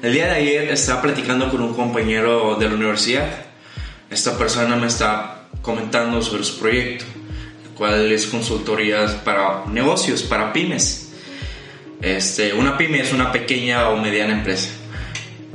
[0.00, 3.28] El día de ayer estaba platicando con un compañero de la universidad.
[4.08, 7.04] Esta persona me está comentando sobre su proyecto,
[7.64, 11.12] el cual es consultorías para negocios, para pymes.
[12.00, 14.68] Este, una pyme es una pequeña o mediana empresa.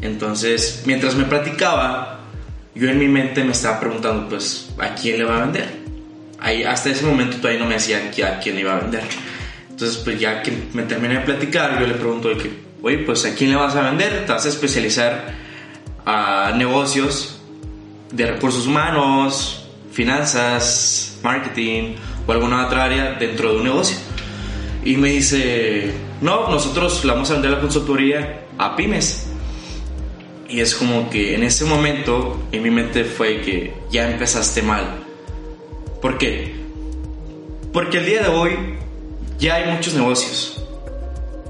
[0.01, 2.19] Entonces, mientras me platicaba,
[2.75, 5.69] yo en mi mente me estaba preguntando, pues, ¿a quién le va a vender?
[6.39, 9.03] Ahí, hasta ese momento todavía no me decía a quién le iba a vender.
[9.69, 13.25] Entonces, pues ya que me terminé de platicar, yo le pregunto de que, oye, pues
[13.25, 14.25] ¿a quién le vas a vender?
[14.25, 15.33] ¿Te vas a especializar
[16.05, 17.39] a negocios
[18.11, 21.95] de recursos humanos, finanzas, marketing
[22.27, 23.97] o alguna otra área dentro de un negocio?
[24.83, 29.27] Y me dice, no, nosotros le vamos a vender la consultoría a pymes.
[30.49, 34.83] Y es como que en ese momento en mi mente fue que ya empezaste mal.
[36.01, 36.53] ¿Por qué?
[37.71, 38.51] Porque el día de hoy
[39.39, 40.63] ya hay muchos negocios.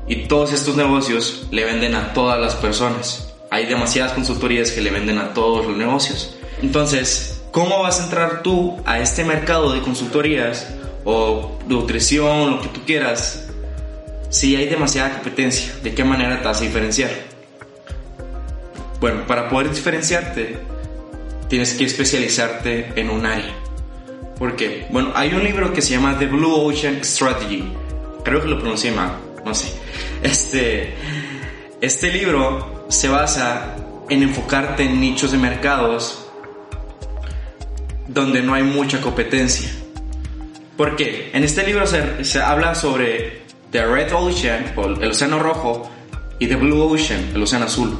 [0.07, 3.34] Y todos estos negocios le venden a todas las personas.
[3.49, 6.35] Hay demasiadas consultorías que le venden a todos los negocios.
[6.62, 10.68] Entonces, ¿cómo vas a entrar tú a este mercado de consultorías
[11.05, 13.48] o nutrición, lo que tú quieras,
[14.29, 15.74] si hay demasiada competencia?
[15.84, 17.12] ¿De qué manera te vas a diferenciar?
[18.99, 20.57] Bueno, para poder diferenciarte,
[21.48, 23.54] tienes que especializarte en un área.
[24.40, 24.87] ¿Por qué?
[24.90, 27.63] Bueno, hay un libro que se llama The Blue Ocean Strategy.
[28.24, 29.12] Creo que lo pronuncié mal,
[29.46, 29.74] no sé.
[30.22, 30.94] Este,
[31.82, 33.76] este libro se basa
[34.10, 36.27] en enfocarte en nichos de mercados
[38.08, 39.70] donde no hay mucha competencia.
[40.77, 41.32] ¿Por qué?
[41.34, 45.90] En este libro se, se habla sobre The Red Ocean, el océano rojo,
[46.40, 47.98] y The Blue Ocean, el océano azul.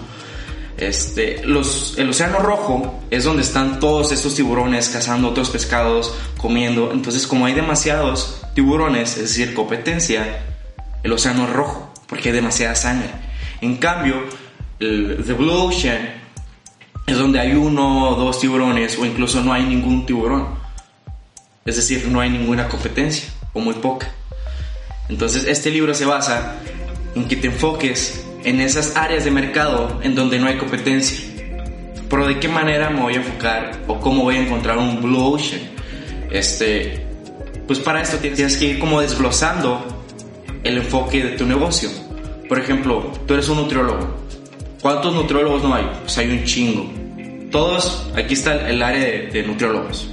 [0.78, 6.92] Este, los, el océano rojo es donde están todos estos tiburones cazando otros pescados, comiendo.
[6.92, 10.53] Entonces, como hay demasiados tiburones, es decir, competencia,
[11.04, 13.10] el océano rojo, porque hay demasiada sangre.
[13.62, 14.24] En cambio,
[14.80, 16.24] el The Blue Ocean
[17.06, 20.48] es donde hay uno o dos tiburones, o incluso no hay ningún tiburón.
[21.66, 24.12] Es decir, no hay ninguna competencia, o muy poca.
[25.10, 26.56] Entonces, este libro se basa
[27.16, 31.30] en que te enfoques en esas áreas de mercado en donde no hay competencia.
[32.10, 35.34] Pero de qué manera me voy a enfocar o cómo voy a encontrar un blue
[35.34, 35.62] ocean.
[36.32, 37.06] Este,
[37.68, 39.93] pues para esto tienes que ir como desglosando
[40.64, 41.90] el enfoque de tu negocio.
[42.48, 44.24] Por ejemplo, tú eres un nutriólogo.
[44.82, 45.90] ¿Cuántos nutriólogos no hay?
[46.02, 46.92] Pues hay un chingo.
[47.52, 50.10] Todos, aquí está el área de, nutriólogos.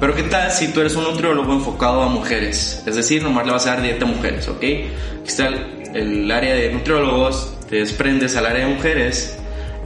[0.00, 2.82] Pero ¿qué tal si tú eres un nutriólogo enfocado a mujeres?
[2.86, 4.56] Es decir, nomás le vas a dar dieta a mujeres, ¿ok?
[4.56, 4.88] Aquí
[5.24, 9.38] está el, el área de nutriólogos, te desprendes al área de mujeres,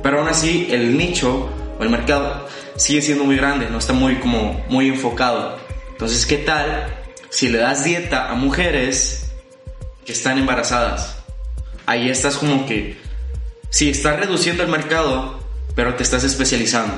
[0.03, 2.47] pero aún así el nicho o el mercado
[2.77, 5.59] sigue siendo muy grande, no está muy como muy enfocado.
[5.91, 6.87] Entonces, ¿qué tal
[7.29, 9.26] si le das dieta a mujeres
[10.07, 11.17] que están embarazadas?
[11.85, 12.97] Ahí estás como que
[13.69, 15.41] sí, estás reduciendo el mercado,
[15.75, 16.95] pero te estás especializando.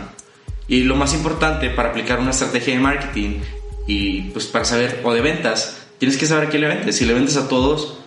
[0.69, 3.41] Y lo más importante para aplicar una estrategia de marketing
[3.86, 6.96] y pues para saber o de ventas, tienes que saber qué le vendes.
[6.96, 7.98] Si le vendes a todos,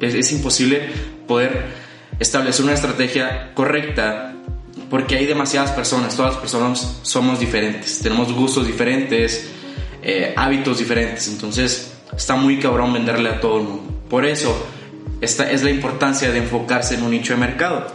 [0.00, 0.88] es, es imposible
[1.26, 1.66] poder
[2.18, 4.34] establecer una estrategia correcta
[4.90, 9.50] porque hay demasiadas personas, todas las personas somos diferentes, tenemos gustos diferentes,
[10.02, 13.97] eh, hábitos diferentes, entonces está muy cabrón venderle a todo el mundo.
[14.08, 14.66] Por eso,
[15.20, 17.86] esta es la importancia de enfocarse en un nicho de mercado.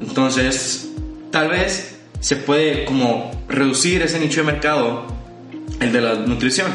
[0.00, 0.90] Entonces,
[1.30, 5.06] tal vez se puede como reducir ese nicho de mercado,
[5.80, 6.70] el de la nutrición.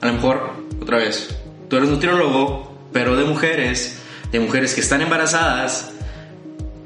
[0.00, 1.36] A lo mejor, otra vez,
[1.68, 3.98] tú eres nutriólogo, pero de mujeres,
[4.30, 5.92] de mujeres que están embarazadas,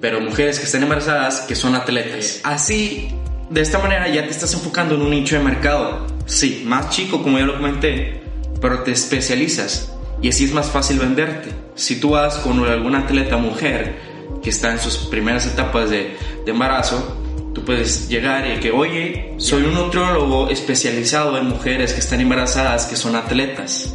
[0.01, 2.41] pero mujeres que están embarazadas que son atletas.
[2.45, 3.09] Así,
[3.51, 6.07] de esta manera ya te estás enfocando en un nicho de mercado.
[6.27, 8.23] Sí, más chico como ya lo comenté,
[8.61, 9.93] pero te especializas
[10.23, 11.51] y así es más fácil venderte.
[11.75, 13.97] Si tú vas con alguna atleta mujer
[14.43, 17.17] que está en sus primeras etapas de, de embarazo,
[17.55, 22.87] tú puedes llegar y que, oye, soy un nutriólogo especializado en mujeres que están embarazadas
[22.87, 23.95] que son atletas.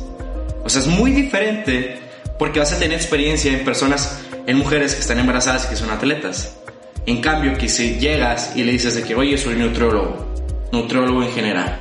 [0.64, 2.00] O sea, es muy diferente
[2.38, 5.90] porque vas a tener experiencia en personas, en mujeres que están embarazadas y que son
[5.90, 6.58] atletas.
[7.06, 10.26] En cambio, que si llegas y le dices de que, oye, soy nutriólogo,
[10.72, 11.80] nutriólogo en general,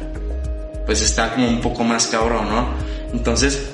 [0.85, 2.69] pues está como un poco más cabrón, ¿no?
[3.12, 3.74] Entonces,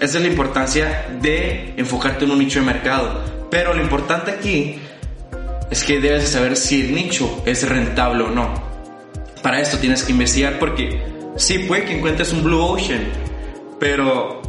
[0.00, 3.20] esa es la importancia de enfocarte en un nicho de mercado.
[3.50, 4.78] Pero lo importante aquí
[5.70, 8.52] es que debes de saber si el nicho es rentable o no.
[9.42, 11.02] Para esto tienes que investigar porque
[11.36, 13.04] sí puede que encuentres un blue ocean,
[13.78, 14.40] pero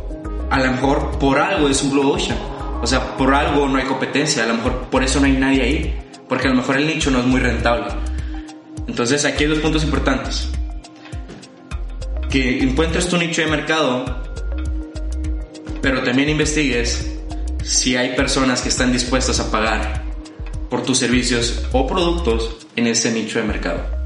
[0.50, 2.38] a lo mejor por algo es un blue ocean.
[2.82, 5.62] O sea, por algo no hay competencia, a lo mejor por eso no hay nadie
[5.62, 6.00] ahí,
[6.30, 7.88] porque a lo mejor el nicho no es muy rentable.
[8.88, 10.50] Entonces aquí hay dos puntos importantes.
[12.30, 14.31] Que encuentres tu nicho de mercado,
[15.82, 17.10] pero también investigues
[17.64, 20.04] si hay personas que están dispuestas a pagar
[20.70, 24.01] por tus servicios o productos en este nicho de mercado.